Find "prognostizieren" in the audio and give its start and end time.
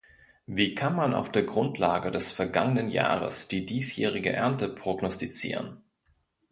4.67-5.83